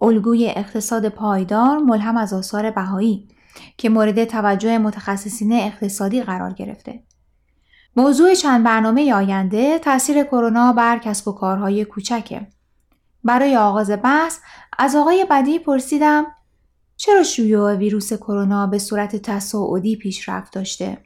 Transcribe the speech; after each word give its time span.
الگوی 0.00 0.52
اقتصاد 0.56 1.08
پایدار 1.08 1.78
ملهم 1.78 2.16
از 2.16 2.32
آثار 2.32 2.70
بهایی 2.70 3.28
که 3.76 3.88
مورد 3.88 4.24
توجه 4.24 4.78
متخصصین 4.78 5.52
اقتصادی 5.52 6.22
قرار 6.22 6.52
گرفته. 6.52 7.02
موضوع 7.96 8.34
چند 8.34 8.64
برنامه 8.64 9.14
آینده 9.14 9.78
تاثیر 9.78 10.24
کرونا 10.24 10.72
بر 10.72 10.98
کسب 10.98 11.28
و 11.28 11.32
کارهای 11.32 11.84
کوچکه. 11.84 12.46
برای 13.24 13.56
آغاز 13.56 13.90
بحث 13.90 14.38
از 14.78 14.96
آقای 14.96 15.26
بدی 15.30 15.58
پرسیدم 15.58 16.26
چرا 16.96 17.22
شیوع 17.22 17.74
ویروس 17.74 18.12
کرونا 18.12 18.66
به 18.66 18.78
صورت 18.78 19.16
تصاعدی 19.16 19.96
پیشرفت 19.96 20.52
داشته؟ 20.52 20.98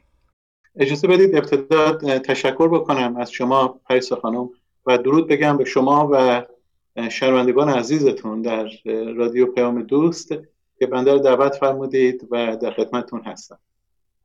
اجازه 0.75 1.07
بدید 1.07 1.35
ابتدا 1.35 1.97
تشکر 2.19 2.67
بکنم 2.67 3.17
از 3.17 3.31
شما 3.31 3.67
پریسا 3.67 4.15
خانم 4.15 4.49
و 4.85 4.97
درود 4.97 5.27
بگم 5.27 5.57
به 5.57 5.65
شما 5.65 6.09
و 6.11 6.45
شنوندگان 7.11 7.69
عزیزتون 7.69 8.41
در 8.41 8.69
رادیو 9.15 9.45
پیام 9.45 9.83
دوست 9.83 10.33
که 10.79 10.87
بنده 10.87 11.11
رو 11.11 11.19
دعوت 11.19 11.55
فرمودید 11.55 12.27
و 12.31 12.57
در 12.57 12.71
خدمتتون 12.71 13.21
هستم. 13.21 13.59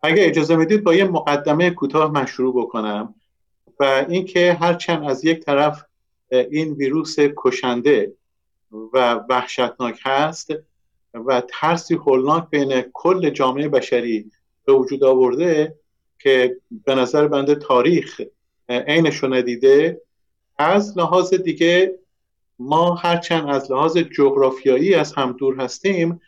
اگه 0.03 0.27
اجازه 0.27 0.57
می‌دید 0.57 0.85
با 0.85 0.95
یه 0.95 1.05
مقدمه 1.05 1.71
کوتاه 1.71 2.13
من 2.13 2.27
شروع 2.27 2.63
بکنم 2.63 3.15
و 3.81 4.05
اینکه 4.09 4.53
هرچند 4.53 5.05
از 5.05 5.25
یک 5.25 5.41
طرف 5.41 5.85
این 6.31 6.73
ویروس 6.73 7.17
کشنده 7.37 8.13
و 8.93 9.15
وحشتناک 9.29 10.01
هست 10.03 10.51
و 11.15 11.43
ترسی 11.49 11.95
هولناک 11.95 12.51
بین 12.51 12.85
کل 12.93 13.31
جامعه 13.31 13.69
بشری 13.69 14.31
به 14.65 14.73
وجود 14.73 15.05
آورده 15.05 15.75
که 16.19 16.57
به 16.85 16.95
نظر 16.95 17.29
بنده 17.29 17.55
تاریخ 17.55 18.21
عینش 18.69 19.25
ندیده 19.25 20.01
از 20.59 20.99
لحاظ 20.99 21.35
دیگه 21.35 21.99
ما 22.59 22.95
هرچند 22.95 23.49
از 23.49 23.71
لحاظ 23.73 23.99
جغرافیایی 23.99 24.95
از 24.95 25.13
هم 25.13 25.33
دور 25.33 25.61
هستیم 25.61 26.21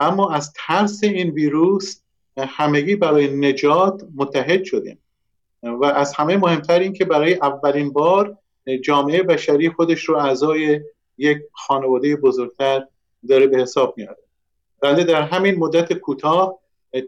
اما 0.00 0.32
از 0.32 0.52
ترس 0.56 1.04
این 1.04 1.30
ویروس 1.30 2.00
همگی 2.38 2.96
برای 2.96 3.36
نجات 3.36 4.02
متحد 4.16 4.64
شدیم. 4.64 4.98
و 5.62 5.84
از 5.84 6.14
همه 6.14 6.36
مهمتر 6.36 6.78
این 6.78 6.92
که 6.92 7.04
برای 7.04 7.34
اولین 7.34 7.92
بار 7.92 8.38
جامعه 8.84 9.22
بشری 9.22 9.70
خودش 9.70 10.04
رو 10.04 10.16
اعضای 10.16 10.80
یک 11.18 11.38
خانواده 11.52 12.16
بزرگتر 12.16 12.86
داره 13.28 13.46
به 13.46 13.58
حساب 13.58 13.94
میاره. 13.96 14.18
بنده 14.80 15.04
در 15.04 15.22
همین 15.22 15.54
مدت 15.54 15.92
کوتاه 15.92 16.58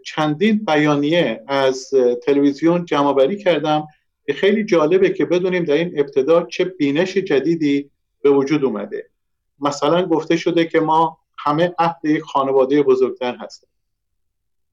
چندین 0.04 0.64
بیانیه 0.64 1.44
از 1.46 1.90
تلویزیون 2.22 2.84
جمع 2.84 3.34
کردم 3.34 3.86
که 4.26 4.32
خیلی 4.32 4.64
جالبه 4.64 5.10
که 5.10 5.24
بدونیم 5.24 5.64
در 5.64 5.74
این 5.74 6.00
ابتدا 6.00 6.42
چه 6.42 6.64
بینش 6.64 7.16
جدیدی 7.16 7.90
به 8.26 8.32
وجود 8.32 8.64
اومده. 8.64 9.10
مثلا 9.60 10.06
گفته 10.06 10.36
شده 10.36 10.64
که 10.64 10.80
ما 10.80 11.18
همه 11.38 11.74
عهد 11.78 12.04
یک 12.04 12.22
خانواده 12.22 12.82
بزرگتر 12.82 13.36
هستیم. 13.36 13.68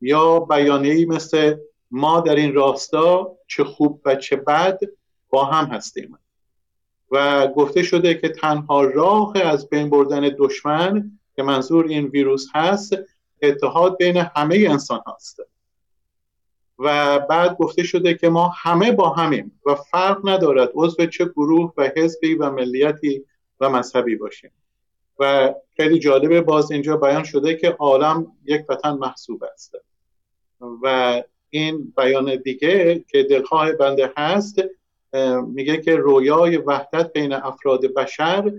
یا 0.02 0.40
بیانیه‌ای 0.40 1.06
مثل 1.06 1.58
ما 1.92 2.20
در 2.20 2.36
این 2.36 2.54
راستا 2.54 3.32
چه 3.48 3.64
خوب 3.64 4.02
و 4.06 4.16
چه 4.16 4.36
بد 4.36 4.80
با 5.30 5.46
هم 5.46 5.66
هستیم. 5.66 6.18
و 7.12 7.48
گفته 7.48 7.84
شده 7.84 8.14
که 8.14 8.30
تنها 8.30 8.82
راه 8.84 9.38
از 9.38 9.70
بین 9.70 9.90
بردن 9.90 10.32
دشمن 10.40 11.20
که 11.36 11.44
منظور 11.44 11.88
این 11.88 12.06
ویروس 12.06 12.48
هست 12.54 12.94
اتحاد 13.42 13.98
بین 13.98 14.18
همه 14.18 14.66
انسان 14.70 15.02
هست 15.08 15.40
و 16.80 17.20
بعد 17.20 17.58
گفته 17.58 17.84
شده 17.84 18.14
که 18.14 18.30
ما 18.30 18.48
همه 18.48 18.92
با 18.92 19.10
همیم 19.10 19.60
و 19.66 19.76
فرق 19.76 20.30
ندارد 20.30 20.72
عضو 20.74 21.06
چه 21.06 21.26
گروه 21.26 21.74
و 21.78 21.90
حزبی 21.96 22.36
و 22.36 22.50
ملیتی 22.50 23.26
و 23.64 23.70
مذهبی 23.70 24.16
باشیم 24.16 24.52
و 25.20 25.54
خیلی 25.78 26.00
جالبه 26.00 26.42
باز 26.42 26.72
اینجا 26.72 26.98
بیان 26.98 27.24
شده 27.24 27.56
که 27.56 27.70
عالم 27.70 28.32
یک 28.46 28.66
وطن 28.70 28.92
محسوب 28.92 29.44
است. 29.44 29.76
و 30.84 31.24
این 31.50 31.94
بیان 31.98 32.36
دیگه 32.36 33.06
که 33.08 33.24
دلخواه 33.24 33.72
بنده 33.72 34.12
هست 34.18 34.62
میگه 35.48 35.78
که 35.78 35.96
رویای 35.96 36.58
وحدت 36.58 37.14
بین 37.14 37.34
افراد 37.34 37.86
بشر 37.86 38.54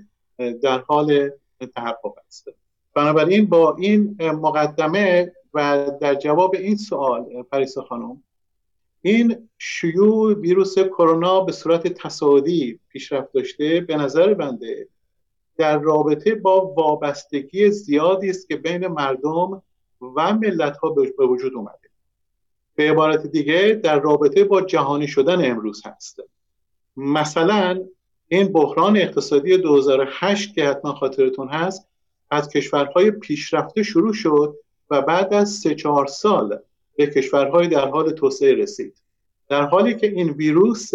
در 0.62 0.78
حال 0.78 1.30
تحقق 1.74 2.14
است. 2.26 2.48
بنابراین 2.94 3.46
با 3.46 3.76
این 3.76 4.16
مقدمه 4.20 5.32
و 5.54 5.90
در 6.00 6.14
جواب 6.14 6.54
این 6.54 6.76
سوال 6.76 7.42
پریسا 7.42 7.82
خانم 7.82 8.22
این 9.02 9.48
شیوع 9.58 10.34
ویروس 10.34 10.78
کرونا 10.78 11.40
به 11.40 11.52
صورت 11.52 11.86
تصاعدی 11.86 12.80
پیشرفت 12.88 13.32
داشته 13.32 13.80
به 13.80 13.96
نظر 13.96 14.34
بنده 14.34 14.88
در 15.56 15.78
رابطه 15.78 16.34
با 16.34 16.66
وابستگی 16.66 17.70
زیادی 17.70 18.30
است 18.30 18.48
که 18.48 18.56
بین 18.56 18.86
مردم 18.86 19.62
و 20.16 20.34
ملت 20.34 20.76
ها 20.76 20.90
به 20.90 21.26
وجود 21.26 21.54
اومده. 21.54 21.88
به 22.74 22.90
عبارت 22.90 23.26
دیگه 23.26 23.80
در 23.84 24.00
رابطه 24.00 24.44
با 24.44 24.62
جهانی 24.62 25.08
شدن 25.08 25.50
امروز 25.50 25.86
هست. 25.86 26.20
مثلا 26.96 27.84
این 28.28 28.52
بحران 28.52 28.96
اقتصادی 28.96 29.56
2008 29.56 30.54
که 30.54 30.64
حتما 30.64 30.94
خاطرتون 30.94 31.48
هست 31.48 31.88
از 32.30 32.48
کشورهای 32.48 33.10
پیشرفته 33.10 33.82
شروع 33.82 34.12
شد 34.12 34.56
و 34.90 35.02
بعد 35.02 35.34
از 35.34 35.50
سه 35.50 35.74
چهار 35.74 36.06
سال 36.06 36.58
به 36.96 37.06
کشورهای 37.06 37.68
در 37.68 37.88
حال 37.88 38.10
توسعه 38.10 38.54
رسید. 38.54 38.96
در 39.48 39.62
حالی 39.62 39.94
که 39.94 40.06
این 40.06 40.30
ویروس 40.30 40.90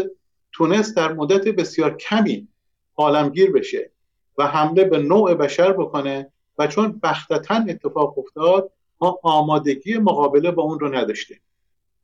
تونست 0.51 0.95
در 0.95 1.13
مدت 1.13 1.47
بسیار 1.47 1.97
کمی 1.97 2.47
عالمگیر 2.95 3.51
بشه. 3.51 3.91
و 4.39 4.47
حمله 4.47 4.83
به 4.83 4.97
نوع 4.97 5.33
بشر 5.33 5.73
بکنه 5.73 6.31
و 6.57 6.67
چون 6.67 6.99
بختتا 7.03 7.55
اتفاق 7.55 8.19
افتاد 8.19 8.71
ما 9.01 9.19
آمادگی 9.23 9.97
مقابله 9.97 10.51
با 10.51 10.63
اون 10.63 10.79
رو 10.79 10.95
نداشتیم. 10.95 11.41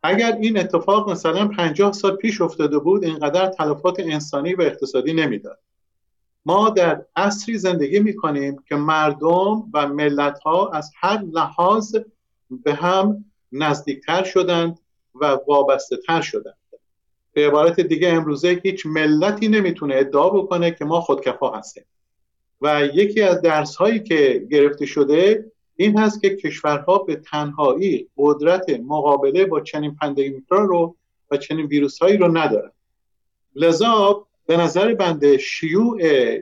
اگر 0.03 0.37
این 0.41 0.59
اتفاق 0.59 1.09
مثلا 1.11 1.47
50 1.47 1.91
سال 1.91 2.15
پیش 2.15 2.41
افتاده 2.41 2.79
بود 2.79 3.03
اینقدر 3.03 3.47
تلفات 3.47 3.99
انسانی 3.99 4.53
و 4.53 4.61
اقتصادی 4.61 5.13
نمی‌داد. 5.13 5.59
ما 6.45 6.69
در 6.69 7.05
عصری 7.15 7.57
زندگی 7.57 7.99
می 7.99 8.15
کنیم 8.15 8.63
که 8.69 8.75
مردم 8.75 9.63
و 9.73 9.87
ملت 9.87 10.39
ها 10.39 10.69
از 10.69 10.91
هر 10.95 11.21
لحاظ 11.21 11.95
به 12.63 12.73
هم 12.73 13.25
نزدیکتر 13.51 14.23
شدند 14.23 14.79
و 15.15 15.37
وابسته 15.47 15.97
تر 15.97 16.21
شدند. 16.21 16.57
به 17.33 17.47
عبارت 17.47 17.79
دیگه 17.79 18.09
امروزه 18.09 18.61
هیچ 18.63 18.85
ملتی 18.85 19.47
نمی‌تونه 19.47 19.95
ادعا 19.97 20.29
بکنه 20.29 20.71
که 20.71 20.85
ما 20.85 21.01
خودکفا 21.01 21.51
هستیم. 21.51 21.83
و 22.61 22.85
یکی 22.93 23.21
از 23.21 23.41
درس 23.41 23.75
هایی 23.75 23.99
که 23.99 24.47
گرفته 24.51 24.85
شده 24.85 25.51
این 25.75 25.97
هست 25.97 26.21
که 26.21 26.35
کشورها 26.35 26.97
به 26.97 27.15
تنهایی 27.15 28.09
قدرت 28.17 28.69
مقابله 28.69 29.45
با 29.45 29.61
چنین 29.61 29.95
پندمیک 29.95 30.43
رو 30.49 30.95
و 31.31 31.37
چنین 31.37 31.65
ویروس 31.65 31.99
هایی 31.99 32.17
رو 32.17 32.37
ندارن. 32.37 32.71
لذا 33.55 34.27
به 34.45 34.57
نظر 34.57 34.93
بنده 34.93 35.37
شیوع 35.37 35.99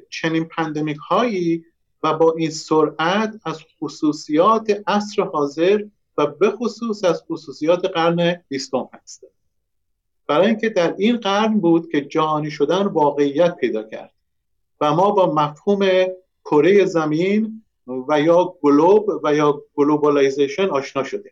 چنین 0.10 0.46
pandemic 0.46 0.98
هایی 0.98 1.66
و 2.04 2.14
با 2.14 2.34
این 2.38 2.50
سرعت 2.50 3.40
از 3.46 3.60
خصوصیات 3.80 4.82
عصر 4.88 5.24
حاضر 5.24 5.84
و 6.18 6.28
به 6.28 6.52
خصوص 6.52 7.04
از 7.04 7.24
خصوصیات 7.30 7.86
قرن 7.86 8.44
بیستم 8.48 8.90
هست. 8.94 9.24
برای 10.28 10.48
اینکه 10.48 10.70
در 10.70 10.96
این 10.98 11.18
قرن 11.18 11.60
بود 11.60 11.92
که 11.92 12.02
جهانی 12.02 12.52
شدن 12.52 12.84
واقعیت 12.84 13.56
پیدا 13.56 13.84
کرد. 13.84 14.13
و 14.84 14.94
ما 14.94 15.12
با 15.12 15.34
مفهوم 15.34 15.90
کره 16.46 16.86
زمین 16.86 17.64
و 18.10 18.22
یا 18.22 18.56
globe 18.62 19.10
و 19.24 19.36
یا 19.36 19.64
globalization 19.76 20.70
آشنا 20.70 21.04
شدیم. 21.04 21.32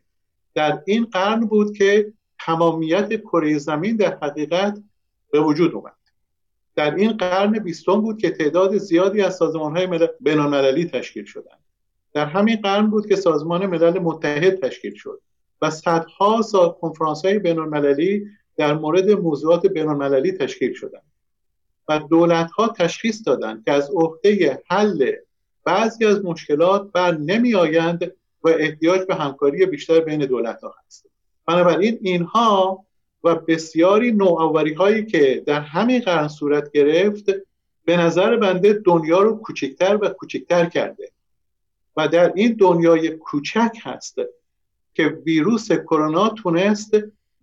در 0.53 0.81
این 0.85 1.05
قرن 1.05 1.39
بود 1.39 1.77
که 1.77 2.13
تمامیت 2.39 3.21
کره 3.21 3.57
زمین 3.57 3.95
در 3.95 4.17
حقیقت 4.21 4.81
به 5.31 5.39
وجود 5.39 5.75
اومد. 5.75 5.95
در 6.75 6.95
این 6.95 7.11
قرن 7.11 7.51
بیستم 7.51 8.01
بود 8.01 8.17
که 8.17 8.29
تعداد 8.29 8.77
زیادی 8.77 9.21
از 9.21 9.35
سازمان 9.35 9.77
های 9.77 10.09
بینالمللی 10.19 10.85
تشکیل 10.85 11.25
شدند. 11.25 11.59
در 12.13 12.25
همین 12.25 12.55
قرن 12.55 12.87
بود 12.87 13.07
که 13.07 13.15
سازمان 13.15 13.65
ملل 13.65 13.99
متحد 13.99 14.59
تشکیل 14.59 14.93
شد 14.95 15.21
و 15.61 15.69
صدها 15.69 16.41
کنفرانس 16.81 17.25
های 17.25 17.39
بینالمللی 17.39 18.27
در 18.57 18.73
مورد 18.73 19.09
موضوعات 19.11 19.67
بینالمللی 19.67 20.31
تشکیل 20.31 20.73
شدند. 20.73 21.10
و 21.87 21.99
دولت 21.99 22.51
ها 22.51 22.67
تشخیص 22.67 23.27
دادند 23.27 23.65
که 23.65 23.71
از 23.71 23.89
عهده 23.93 24.63
حل 24.69 25.11
بعضی 25.63 26.05
از 26.05 26.25
مشکلات 26.25 26.91
بر 26.91 27.17
نمی 27.17 27.55
آیند 27.55 28.11
و 28.43 28.49
احتیاج 28.49 29.01
به 29.07 29.15
همکاری 29.15 29.65
بیشتر 29.65 29.99
بین 29.99 30.25
دولت 30.25 30.61
ها 30.63 30.75
هست. 30.85 31.05
بنابراین 31.45 31.99
اینها 32.01 32.85
و 33.23 33.35
بسیاری 33.35 34.11
نوآوری 34.11 34.73
هایی 34.73 35.05
که 35.05 35.43
در 35.45 35.61
همین 35.61 36.01
قرن 36.01 36.27
صورت 36.27 36.71
گرفت 36.71 37.25
به 37.85 37.97
نظر 37.97 38.35
بنده 38.35 38.73
دنیا 38.73 39.21
رو 39.21 39.35
کوچکتر 39.35 39.99
و 40.01 40.09
کوچکتر 40.09 40.65
کرده 40.65 41.11
و 41.97 42.07
در 42.07 42.33
این 42.35 42.55
دنیای 42.59 43.09
کوچک 43.09 43.71
هست 43.81 44.15
که 44.93 45.07
ویروس 45.07 45.71
کرونا 45.71 46.29
تونست 46.29 46.91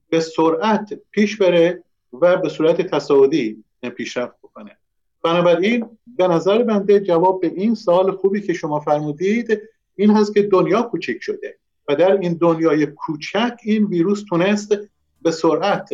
به 0.08 0.20
سرعت 0.20 1.00
پیش 1.10 1.36
بره 1.36 1.84
و 2.12 2.36
به 2.36 2.48
صورت 2.48 2.82
تصاعدی 2.82 3.64
پیشرفت 3.80 4.38
بکنه. 4.42 4.76
بنابراین 5.24 5.86
به 6.06 6.28
نظر 6.28 6.62
بنده 6.62 7.00
جواب 7.00 7.40
به 7.40 7.46
این 7.46 7.74
سال 7.74 8.10
خوبی 8.10 8.40
که 8.40 8.52
شما 8.52 8.80
فرمودید 8.80 9.60
این 9.96 10.10
هست 10.10 10.34
که 10.34 10.42
دنیا 10.42 10.82
کوچک 10.82 11.18
شده 11.20 11.58
و 11.88 11.96
در 11.96 12.12
این 12.12 12.32
دنیای 12.34 12.86
کوچک 12.86 13.56
این 13.62 13.84
ویروس 13.84 14.24
تونست 14.28 14.74
به 15.22 15.30
سرعت 15.30 15.88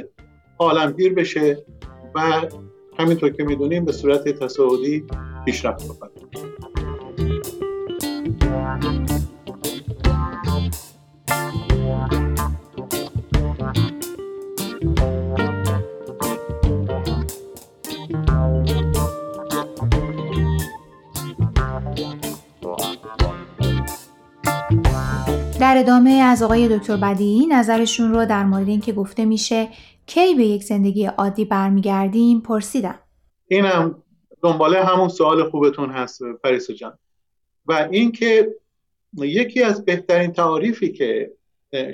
عالمگیر 0.58 1.14
بشه 1.14 1.64
و 2.14 2.42
همینطور 2.98 3.30
که 3.30 3.44
می‌دونیم 3.44 3.84
به 3.84 3.92
صورت 3.92 4.28
تصاعدی 4.28 5.04
پیشرفت 5.44 5.84
بکنه. 5.84 6.10
در 25.74 25.80
ادامه 25.80 26.10
از 26.10 26.42
آقای 26.42 26.78
دکتر 26.78 26.96
بدیعی 26.96 27.46
نظرشون 27.46 28.14
رو 28.14 28.26
در 28.26 28.44
مورد 28.44 28.68
اینکه 28.68 28.92
گفته 28.92 29.24
میشه 29.24 29.68
کی 30.06 30.34
به 30.34 30.44
یک 30.44 30.62
زندگی 30.62 31.06
عادی 31.06 31.44
برمیگردیم 31.44 32.40
پرسیدم. 32.40 32.98
اینم 33.48 34.02
دنباله 34.42 34.84
همون 34.84 35.08
سوال 35.08 35.50
خوبتون 35.50 35.90
هست 35.90 36.22
پریسا 36.44 36.72
جان. 36.72 36.98
و 37.66 37.88
اینکه 37.90 38.54
یکی 39.18 39.62
از 39.62 39.84
بهترین 39.84 40.32
تعاریفی 40.32 40.92
که 40.92 41.32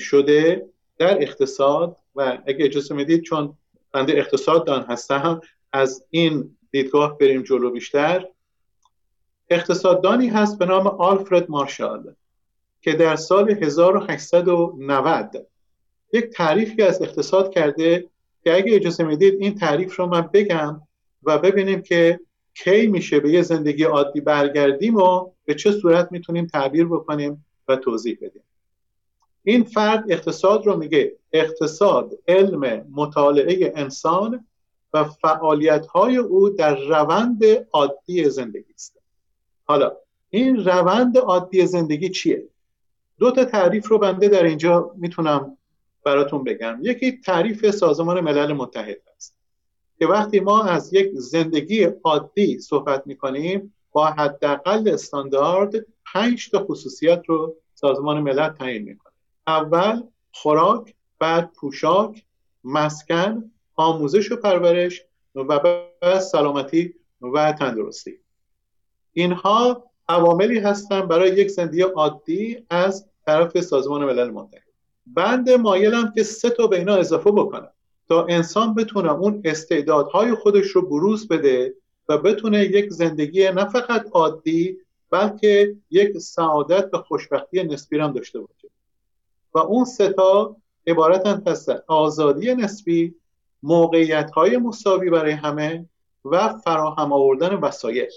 شده 0.01 0.67
در 0.99 1.23
اقتصاد 1.23 1.97
و 2.15 2.39
اگه 2.47 2.65
اجازه 2.65 2.95
می‌دید 2.95 3.23
چون 3.23 3.57
بنده 3.93 4.13
اقتصاد 4.13 4.67
دان 4.67 4.83
هستم 4.83 5.41
از 5.73 6.05
این 6.11 6.57
دیدگاه 6.71 7.19
بریم 7.19 7.43
جلو 7.43 7.71
بیشتر. 7.71 8.27
اقتصاددانی 9.51 10.29
هست 10.29 10.59
به 10.59 10.67
نام 10.67 10.87
آلفرد 10.87 11.51
مارشال. 11.51 12.15
که 12.81 12.93
در 12.93 13.17
سال 13.17 13.51
1890 13.51 15.47
یک 16.13 16.25
تعریفی 16.25 16.83
از 16.83 17.03
اقتصاد 17.03 17.55
کرده 17.55 18.09
که 18.45 18.55
اگه 18.55 18.75
اجازه 18.75 19.05
می‌دید 19.05 19.35
این 19.41 19.55
تعریف 19.55 19.97
رو 19.97 20.07
من 20.07 20.31
بگم 20.33 20.83
و 21.23 21.39
ببینیم 21.39 21.83
که 21.83 22.21
کی 22.55 22.87
میشه 22.87 23.21
به 23.21 23.31
یه 23.31 23.43
زندگی 23.43 23.85
عادی 23.85 24.21
برگردیم 24.21 24.97
و 24.97 25.31
به 25.45 25.55
چه 25.55 25.73
صورت 25.73 26.13
می‌تونیم 26.13 26.47
تعبیر 26.47 26.87
بکنیم 26.87 27.47
و 27.69 27.77
توضیح 27.77 28.19
بدیم. 28.21 28.43
این 29.45 29.65
فرد 29.65 30.05
اقتصاد 30.09 30.67
رو 30.67 30.77
میگه 30.77 31.17
اقتصاد 31.33 32.11
علم 32.29 32.87
مطالعه 32.91 33.73
انسان 33.77 34.47
و 34.95 35.05
فعالیت 35.05 35.87
های 35.87 36.17
او 36.17 36.49
در 36.49 36.75
روند 36.75 37.43
عادی 37.73 38.31
زندگی 38.31 38.73
است. 38.75 38.99
حالا 39.65 39.93
این 40.31 40.65
روند 40.65 41.19
عادی 41.19 41.67
زندگی 41.67 42.09
چیه؟ 42.09 42.45
دو 43.21 43.31
تا 43.31 43.45
تعریف 43.45 43.89
رو 43.89 43.99
بنده 43.99 44.29
در 44.29 44.45
اینجا 44.45 44.95
می‌تونم 44.97 45.57
براتون 46.05 46.45
بگم. 46.45 46.79
یکی 46.83 47.21
تعریف 47.21 47.71
سازمان 47.71 48.21
ملل 48.21 48.53
متحد 48.53 49.01
است 49.17 49.37
که 49.99 50.07
وقتی 50.07 50.41
ما 50.41 50.63
از 50.63 50.95
یک 50.95 51.11
زندگی 51.15 51.85
عادی 52.05 52.59
صحبت 52.59 53.07
می‌کنیم 53.07 53.75
با 53.93 54.07
حداقل 54.07 54.89
استاندارد 54.89 55.75
پنج 56.13 56.51
تا 56.51 56.65
خصوصیت 56.65 57.23
رو 57.27 57.57
سازمان 57.75 58.21
ملل 58.21 58.49
تعیین 58.49 58.83
می‌کنه. 58.83 59.13
اول 59.47 60.03
خوراک 60.33 60.95
بعد 61.19 61.53
پوشاک 61.53 62.25
مسکن 62.65 63.51
آموزش 63.77 64.33
و 64.33 64.37
پرورش 64.37 65.05
و 65.35 65.45
بعد 65.45 66.19
سلامتی 66.19 66.95
و 67.35 67.53
تندرستی. 67.53 68.19
اینها 69.13 69.85
عواملی 70.09 70.59
هستند 70.59 71.09
برای 71.09 71.31
یک 71.31 71.49
زندگی 71.49 71.83
عادی 71.83 72.67
از 72.71 73.10
طرف 73.27 73.61
سازمان 73.61 74.05
ملل 74.05 74.31
متحد 74.31 74.63
بند 75.07 75.51
مایلم 75.51 76.13
که 76.15 76.23
سه 76.23 76.51
تا 76.51 76.67
به 76.67 76.79
اینا 76.79 76.97
اضافه 76.97 77.31
بکنم 77.31 77.73
تا 78.09 78.27
انسان 78.27 78.75
بتونه 78.75 79.13
اون 79.13 79.43
استعدادهای 79.45 80.35
خودش 80.35 80.67
رو 80.67 80.83
بروز 80.83 81.29
بده 81.29 81.75
و 82.09 82.19
بتونه 82.19 82.65
یک 82.65 82.91
زندگی 82.91 83.51
نه 83.51 83.65
فقط 83.65 84.07
عادی 84.13 84.79
بلکه 85.11 85.77
یک 85.91 86.19
سعادت 86.19 86.95
و 86.95 86.99
خوشبختی 86.99 87.63
نسبی 87.63 87.99
هم 87.99 88.13
داشته 88.13 88.41
باشه. 88.41 88.69
و 89.55 89.59
اون 89.59 89.85
سه 89.85 90.13
تا 90.13 90.57
عبارتن 90.87 91.43
هستن 91.47 91.79
آزادی 91.87 92.55
نسبی 92.55 93.15
موقعیت 93.63 94.31
های 94.31 94.57
مساوی 94.57 95.11
برای 95.11 95.33
همه 95.33 95.87
و 96.25 96.49
فراهم 96.49 97.13
آوردن 97.13 97.55
وسایل. 97.55 98.11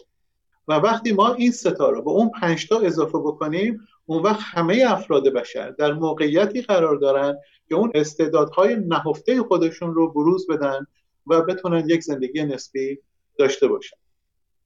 و 0.67 0.73
وقتی 0.73 1.11
ما 1.11 1.33
این 1.33 1.51
ستا 1.51 1.89
رو 1.89 2.01
به 2.01 2.11
اون 2.11 2.29
پنجتا 2.41 2.79
اضافه 2.79 3.17
بکنیم 3.17 3.87
اون 4.05 4.23
وقت 4.23 4.39
همه 4.43 4.83
افراد 4.87 5.27
بشر 5.27 5.69
در 5.69 5.93
موقعیتی 5.93 6.61
قرار 6.61 6.95
دارن 6.95 7.37
که 7.69 7.75
اون 7.75 7.91
استعدادهای 7.95 8.75
نهفته 8.75 9.43
خودشون 9.43 9.93
رو 9.93 10.11
بروز 10.11 10.47
بدن 10.47 10.87
و 11.27 11.41
بتونن 11.41 11.89
یک 11.89 12.03
زندگی 12.03 12.43
نسبی 12.43 12.99
داشته 13.37 13.67
باشن. 13.67 13.97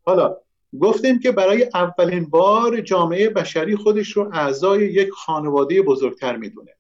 حالا 0.06 0.38
گفتیم 0.82 1.20
که 1.20 1.32
برای 1.32 1.70
اولین 1.74 2.26
بار 2.30 2.82
جامعه 2.82 3.30
بشری 3.30 3.76
خودش 3.76 4.18
رو 4.18 4.30
اعضای 4.34 4.92
یک 4.92 5.10
خانواده 5.10 5.82
بزرگتر 5.82 6.36
می‌دونه. 6.36 6.72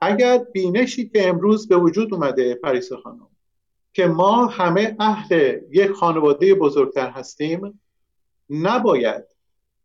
اگر 0.00 0.38
بینشی 0.52 1.08
که 1.08 1.28
امروز 1.28 1.68
به 1.68 1.76
وجود 1.76 2.14
اومده 2.14 2.54
پریسا 2.54 2.96
خانم 2.96 3.28
که 3.92 4.06
ما 4.06 4.46
همه 4.46 4.96
اهل 5.00 5.60
یک 5.70 5.90
خانواده 5.90 6.54
بزرگتر 6.54 7.10
هستیم 7.10 7.80
نباید 8.50 9.24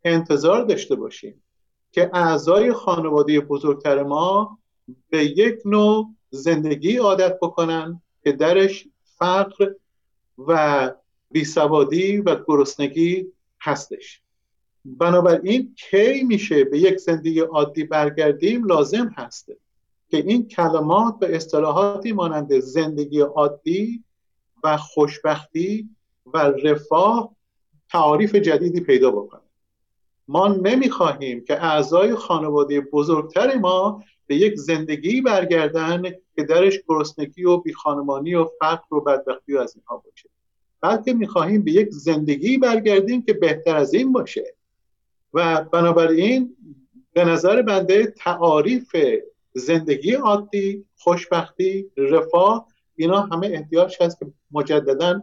انتظار 0.04 0.64
داشته 0.66 0.96
باشیم 0.96 1.44
که 1.92 2.10
اعضای 2.14 2.74
خانواده 2.74 3.40
بزرگتر 3.40 4.04
ما 4.04 4.60
به 5.10 5.26
یک 5.26 5.60
نوع 5.66 6.10
زندگی 6.30 6.98
عادت 6.98 7.38
بکنن 7.42 8.02
که 8.24 8.32
درش 8.32 8.88
فقر 9.04 9.72
و 10.48 10.92
بیسوادی 11.32 12.18
و 12.18 12.36
گرسنگی 12.48 13.28
هستش. 13.62 14.22
بنابراین 14.86 15.76
کی 15.76 16.24
میشه 16.24 16.64
به 16.64 16.80
یک 16.80 16.98
زندگی 16.98 17.40
عادی 17.40 17.84
برگردیم 17.84 18.66
لازم 18.66 19.14
هسته 19.18 19.58
که 20.10 20.18
این 20.18 20.48
کلمات 20.48 21.16
و 21.22 21.26
اصطلاحاتی 21.26 22.12
مانند 22.12 22.60
زندگی 22.60 23.20
عادی 23.20 24.04
و 24.64 24.78
خوشبختی 24.78 25.90
و 26.34 26.38
رفاه 26.38 27.36
تعاریف 27.90 28.36
جدیدی 28.36 28.80
پیدا 28.80 29.12
بکنه. 29.12 29.49
ما 30.30 30.48
نمی‌خواهیم 30.48 31.44
که 31.44 31.64
اعضای 31.64 32.16
خانواده 32.16 32.82
بزرگتر 32.82 33.58
ما 33.58 34.04
به 34.28 34.36
یک 34.36 34.56
زندگی 34.56 35.22
برگردن 35.22 36.02
که 36.36 36.44
درش 36.44 36.80
گرسنگی 36.88 37.44
و 37.44 37.58
بیخانمانی 37.58 38.36
و 38.36 38.46
فقر 38.60 38.96
و 38.96 39.02
بدبختی 39.02 39.54
و 39.54 39.60
از 39.60 39.76
اینها 39.76 39.98
باشه. 39.98 40.30
بلکه 40.82 41.14
می‌خواهیم 41.14 41.64
به 41.64 41.72
یک 41.72 41.90
زندگی 41.92 42.58
برگردیم 42.58 43.22
که 43.22 43.34
بهتر 43.34 43.76
از 43.76 43.94
این 43.94 44.12
باشه. 44.12 44.56
و 45.34 45.64
بنابراین 45.64 46.56
به 47.14 47.26
نظر 47.26 47.62
بنده 47.62 48.06
تعاریف 48.06 48.96
زندگی 49.54 50.14
عادی 50.14 50.86
خوشبختی 50.96 51.92
رفاه 51.98 52.68
اینا 52.96 53.22
همه 53.22 53.48
احتیاج 53.48 53.98
هست 54.02 54.20
که 54.20 54.26
مجددا 54.52 55.22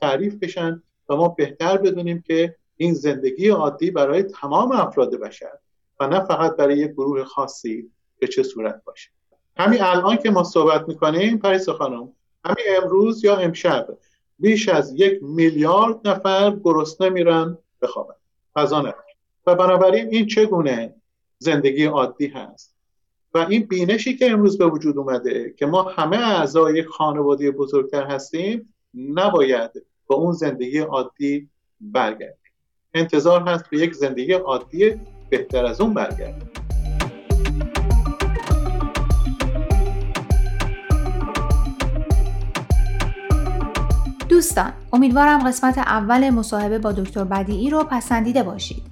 تعریف 0.00 0.34
بشن 0.34 0.82
و 1.08 1.16
ما 1.16 1.28
بهتر 1.28 1.76
بدونیم 1.76 2.24
که 2.26 2.54
این 2.80 2.94
زندگی 2.94 3.48
عادی 3.48 3.90
برای 3.90 4.22
تمام 4.22 4.72
افراد 4.72 5.14
بشر 5.14 5.52
و 6.00 6.06
نه 6.06 6.20
فقط 6.20 6.56
برای 6.56 6.78
یک 6.78 6.90
گروه 6.90 7.24
خاصی 7.24 7.90
به 8.18 8.26
چه 8.26 8.42
صورت 8.42 8.84
باشه. 8.84 9.10
همین 9.56 9.82
الان 9.82 10.16
که 10.16 10.30
ما 10.30 10.44
صحبت 10.44 10.88
می‌کنیم 10.88 11.38
پریسا 11.38 11.72
خانم 11.72 12.12
همین 12.44 12.66
امروز 12.82 13.24
یا 13.24 13.36
امشب 13.36 13.98
بیش 14.38 14.68
از 14.68 14.92
یک 14.96 15.22
میلیارد 15.22 16.08
نفر 16.08 16.56
گرسنه 16.64 17.08
میرن 17.08 17.58
بخوابن 17.82 18.14
غذا 18.56 18.94
و 19.46 19.54
بنابراین 19.54 20.08
این 20.08 20.26
چگونه 20.26 20.94
زندگی 21.38 21.84
عادی 21.84 22.26
هست؟ 22.26 22.74
و 23.34 23.38
این 23.38 23.66
بینشی 23.66 24.16
که 24.16 24.30
امروز 24.30 24.58
به 24.58 24.66
وجود 24.66 24.98
اومده 24.98 25.54
که 25.58 25.66
ما 25.66 25.82
همه 25.82 26.16
اعضای 26.16 26.82
خانواده 26.82 27.50
بزرگتر 27.50 28.04
هستیم 28.04 28.74
نباید 28.94 29.70
با 30.06 30.16
اون 30.16 30.32
زندگی 30.32 30.78
عادی 30.78 31.48
برگردیم. 31.80 32.47
انتظار 32.94 33.48
هست 33.48 33.70
به 33.70 33.78
یک 33.78 33.94
زندگی 33.94 34.32
عادی 34.32 34.94
بهتر 35.30 35.64
از 35.66 35.80
اون 35.80 35.94
برگردیم 35.94 36.48
دوستان 44.28 44.72
امیدوارم 44.92 45.48
قسمت 45.48 45.78
اول 45.78 46.30
مصاحبه 46.30 46.78
با 46.78 46.92
دکتر 46.92 47.24
بدیعی 47.24 47.70
رو 47.70 47.84
پسندیده 47.84 48.42
باشید. 48.42 48.87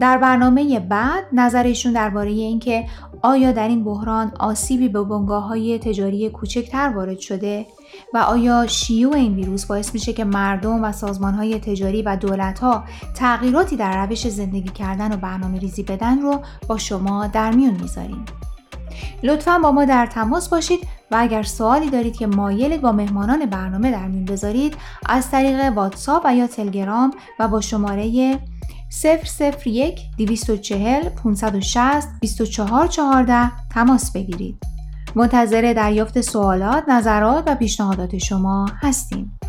در 0.00 0.18
برنامه 0.18 0.80
بعد 0.80 1.24
نظرشون 1.32 1.92
درباره 1.92 2.30
اینکه 2.30 2.86
آیا 3.22 3.52
در 3.52 3.68
این 3.68 3.84
بحران 3.84 4.32
آسیبی 4.38 4.88
به 4.88 5.02
بنگاه 5.02 5.44
های 5.44 5.78
تجاری 5.78 6.30
کوچکتر 6.30 6.92
وارد 6.94 7.18
شده 7.18 7.66
و 8.14 8.18
آیا 8.18 8.66
شیوع 8.66 9.14
این 9.14 9.34
ویروس 9.34 9.66
باعث 9.66 9.94
میشه 9.94 10.12
که 10.12 10.24
مردم 10.24 10.84
و 10.84 10.92
سازمان 10.92 11.34
های 11.34 11.58
تجاری 11.58 12.02
و 12.02 12.16
دولت 12.16 12.58
ها 12.58 12.84
تغییراتی 13.14 13.76
در 13.76 14.06
روش 14.06 14.28
زندگی 14.28 14.68
کردن 14.68 15.12
و 15.12 15.16
برنامه 15.16 15.58
ریزی 15.58 15.82
بدن 15.82 16.18
رو 16.18 16.40
با 16.68 16.78
شما 16.78 17.26
در 17.26 17.50
میون 17.50 17.74
می‌ذاریم. 17.80 18.24
لطفا 19.22 19.58
با 19.58 19.72
ما 19.72 19.84
در 19.84 20.06
تماس 20.06 20.48
باشید 20.48 20.80
و 21.10 21.16
اگر 21.18 21.42
سوالی 21.42 21.90
دارید 21.90 22.16
که 22.16 22.26
مایلید 22.26 22.80
با 22.80 22.92
مهمانان 22.92 23.46
برنامه 23.46 23.90
در 23.90 24.06
میون 24.06 24.24
بذارید 24.24 24.76
از 25.06 25.30
طریق 25.30 25.72
واتساپ 25.76 26.22
و 26.24 26.34
یا 26.34 26.46
تلگرام 26.46 27.10
و 27.38 27.48
با 27.48 27.60
شماره 27.60 28.38
001 29.64 30.00
240 30.18 31.08
560 31.08 32.08
2414 32.20 33.50
تماس 33.70 34.12
بگیرید. 34.12 34.56
منتظر 35.14 35.72
دریافت 35.76 36.20
سوالات، 36.20 36.88
نظرات 36.88 37.44
و 37.46 37.54
پیشنهادات 37.54 38.18
شما 38.18 38.66
هستیم. 38.80 39.39